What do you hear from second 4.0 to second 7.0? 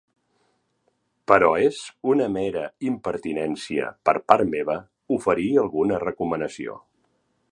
per part meva oferir alguna recomanació.